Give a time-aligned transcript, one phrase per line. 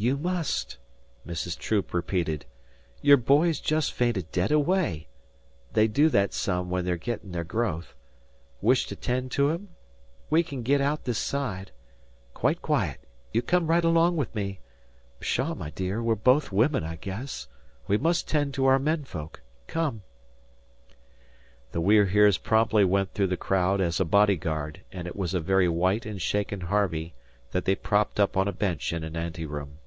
[0.00, 0.78] "You must,"
[1.26, 1.58] Mrs.
[1.58, 2.46] Troop repeated.
[3.02, 5.08] "Your boy's jest fainted dead away.
[5.72, 7.96] They do that some when they're gettin' their growth.
[8.62, 9.70] 'Wish to tend to him?
[10.30, 11.72] We can git aout this side.
[12.32, 13.00] Quite quiet.
[13.32, 14.60] You come right along with me.
[15.20, 17.48] Psha', my dear, we're both women, I guess.
[17.88, 19.42] We must tend to aour men folk.
[19.66, 20.02] Come!"
[21.72, 25.34] The We're Heres promptly went through the crowd as a body guard, and it was
[25.34, 27.16] a very white and shaken Harvey
[27.50, 29.78] that they propped up on a bench in an anteroom.